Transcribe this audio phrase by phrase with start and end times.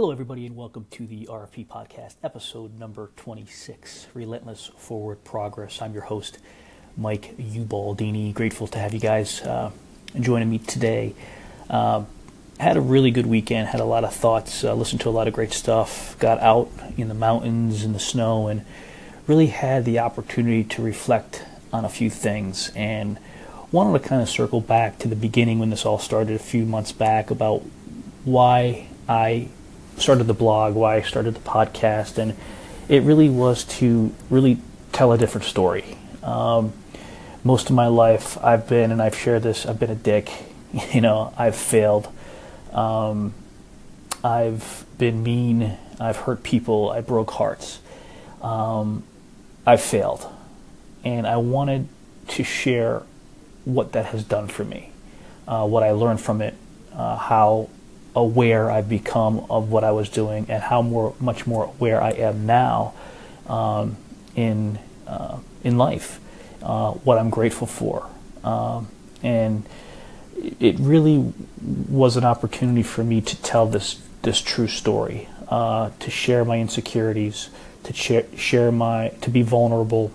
[0.00, 5.82] Hello, everybody, and welcome to the RFP Podcast, episode number 26 Relentless Forward Progress.
[5.82, 6.38] I'm your host,
[6.96, 8.32] Mike Ubaldini.
[8.32, 9.70] Grateful to have you guys uh,
[10.18, 11.14] joining me today.
[11.68, 12.04] Uh,
[12.58, 15.28] had a really good weekend, had a lot of thoughts, uh, listened to a lot
[15.28, 18.64] of great stuff, got out in the mountains, in the snow, and
[19.26, 21.44] really had the opportunity to reflect
[21.74, 22.72] on a few things.
[22.74, 23.18] And
[23.70, 26.64] wanted to kind of circle back to the beginning when this all started a few
[26.64, 27.58] months back about
[28.24, 29.48] why I
[30.00, 32.36] started the blog, why I started the podcast, and
[32.88, 34.58] it really was to really
[34.92, 35.96] tell a different story.
[36.22, 36.72] Um,
[37.44, 40.30] most of my life, I've been, and I've shared this, I've been a dick.
[40.92, 42.06] You know, I've failed.
[42.72, 43.34] Um,
[44.22, 45.76] I've been mean.
[45.98, 46.90] I've hurt people.
[46.90, 47.80] I broke hearts.
[48.40, 49.02] Um,
[49.66, 50.24] I've failed.
[51.02, 51.88] And I wanted
[52.28, 53.02] to share
[53.64, 54.92] what that has done for me,
[55.48, 56.54] uh, what I learned from it,
[56.92, 57.68] uh, how
[58.14, 62.10] aware I've become of what I was doing and how more, much more aware I
[62.10, 62.94] am now
[63.46, 63.96] um,
[64.34, 66.20] in uh, in life.
[66.62, 68.06] Uh, what I'm grateful for,
[68.44, 68.88] um,
[69.22, 69.64] and
[70.60, 71.32] it really
[71.88, 76.58] was an opportunity for me to tell this this true story, uh, to share my
[76.58, 77.48] insecurities,
[77.84, 80.12] to share, share my to be vulnerable,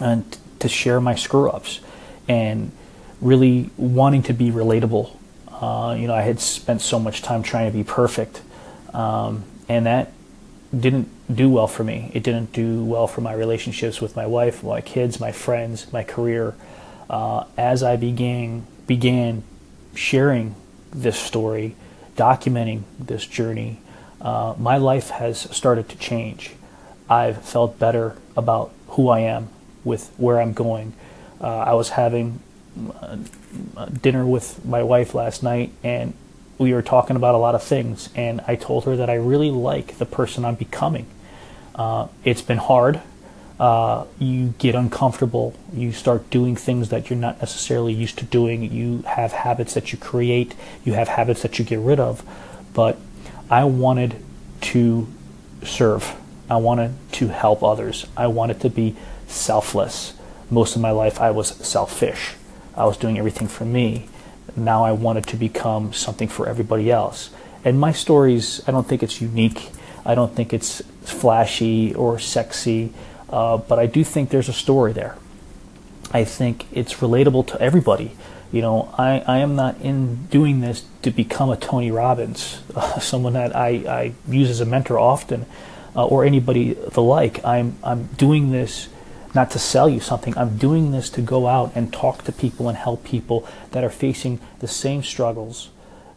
[0.00, 1.80] and to share my screw ups,
[2.26, 2.72] and
[3.20, 5.14] really wanting to be relatable
[5.60, 8.42] uh, you know, I had spent so much time trying to be perfect,
[8.94, 10.12] um, and that
[10.78, 12.10] didn't do well for me.
[12.14, 16.02] It didn't do well for my relationships with my wife, my kids, my friends, my
[16.02, 16.54] career.
[17.08, 19.42] Uh, as I began began
[19.94, 20.54] sharing
[20.92, 21.76] this story,
[22.16, 23.80] documenting this journey,
[24.20, 26.52] uh, my life has started to change.
[27.08, 29.48] I've felt better about who I am,
[29.84, 30.92] with where I'm going.
[31.40, 32.40] Uh, I was having
[34.00, 36.14] dinner with my wife last night, and
[36.58, 38.10] we were talking about a lot of things.
[38.14, 41.06] And I told her that I really like the person I'm becoming.
[41.74, 43.00] Uh, it's been hard.
[43.58, 45.54] Uh, you get uncomfortable.
[45.72, 48.70] You start doing things that you're not necessarily used to doing.
[48.72, 50.54] You have habits that you create.
[50.84, 52.22] You have habits that you get rid of.
[52.72, 52.98] But
[53.50, 54.16] I wanted
[54.62, 55.08] to
[55.62, 56.14] serve.
[56.48, 58.06] I wanted to help others.
[58.16, 58.96] I wanted to be
[59.26, 60.14] selfless.
[60.50, 62.34] Most of my life, I was selfish.
[62.76, 64.08] I was doing everything for me.
[64.56, 67.30] Now I wanted to become something for everybody else.
[67.64, 69.70] And my stories, I don't think it's unique.
[70.04, 72.92] I don't think it's flashy or sexy,
[73.28, 75.16] uh, but I do think there's a story there.
[76.12, 78.12] I think it's relatable to everybody.
[78.50, 82.98] You know, I, I am not in doing this to become a Tony Robbins, uh,
[83.00, 85.46] someone that I, I use as a mentor often,
[85.94, 87.44] uh, or anybody the like.
[87.44, 88.88] I'm, I'm doing this
[89.34, 90.36] not to sell you something.
[90.36, 93.90] I'm doing this to go out and talk to people and help people that are
[93.90, 95.70] facing the same struggles,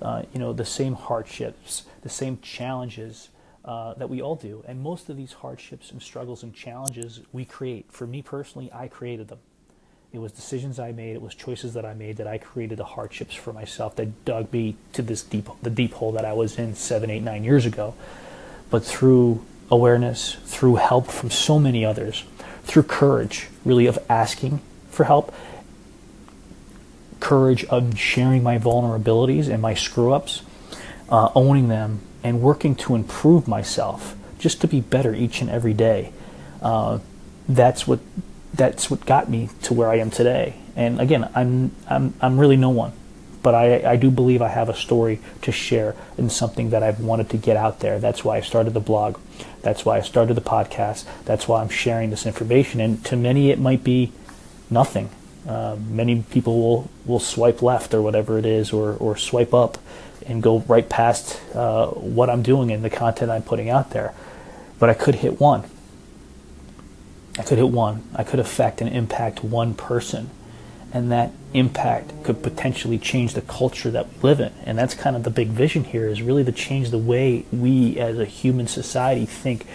[0.00, 3.28] uh, you know, the same hardships, the same challenges
[3.64, 4.64] uh, that we all do.
[4.66, 7.86] And most of these hardships and struggles and challenges we create.
[7.90, 9.38] For me personally, I created them.
[10.12, 11.14] It was decisions I made.
[11.14, 14.52] It was choices that I made that I created the hardships for myself that dug
[14.52, 17.64] me to this deep, the deep hole that I was in seven, eight, nine years
[17.64, 17.94] ago.
[18.70, 22.24] But through awareness, through help from so many others,
[22.70, 24.60] through courage, really, of asking
[24.90, 25.34] for help,
[27.18, 30.42] courage of sharing my vulnerabilities and my screw ups,
[31.08, 35.74] uh, owning them, and working to improve myself just to be better each and every
[35.74, 36.12] day.
[36.62, 37.00] Uh,
[37.48, 37.98] that's what
[38.54, 40.54] that's what got me to where I am today.
[40.76, 42.92] And again, I'm I'm I'm really no one,
[43.42, 47.00] but I I do believe I have a story to share and something that I've
[47.00, 47.98] wanted to get out there.
[47.98, 49.18] That's why I started the blog.
[49.62, 51.04] That's why I started the podcast.
[51.24, 52.80] That's why I'm sharing this information.
[52.80, 54.12] And to many, it might be
[54.70, 55.10] nothing.
[55.48, 59.78] Uh, many people will, will swipe left or whatever it is, or, or swipe up
[60.26, 64.14] and go right past uh, what I'm doing and the content I'm putting out there.
[64.78, 65.68] But I could hit one.
[67.38, 68.02] I could hit one.
[68.14, 70.30] I could affect and impact one person
[70.92, 74.52] and that impact could potentially change the culture that we live in.
[74.64, 77.98] And that's kind of the big vision here is really to change the way we
[77.98, 79.66] as a human society think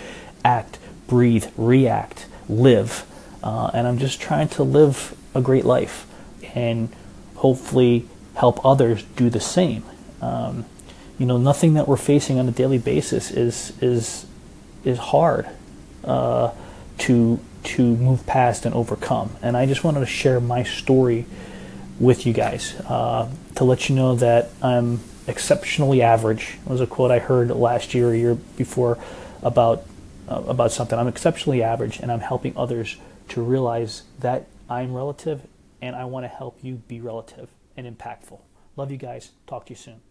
[0.44, 0.78] act
[1.08, 3.06] breathe react live.
[3.44, 6.08] Uh, and i'm just trying to live a great life
[6.56, 6.90] and
[7.36, 9.84] hopefully help others do the same.
[10.22, 10.66] Um,
[11.18, 14.26] you know nothing that we're facing on a daily basis is is
[14.84, 15.48] is hard
[16.04, 16.52] uh,
[17.00, 19.36] to to move past and overcome.
[19.42, 21.26] And I just wanted to share my story
[22.00, 26.58] with you guys uh, to let you know that I'm exceptionally average.
[26.66, 28.98] It was a quote I heard last year, a year before,
[29.42, 29.84] about
[30.28, 30.98] uh, about something.
[30.98, 32.98] I'm exceptionally average, and I'm helping others
[33.30, 35.42] to realize that I'm relative,
[35.82, 38.40] and I want to help you be relative and impactful.
[38.76, 39.32] Love you guys.
[39.48, 40.02] Talk to you soon.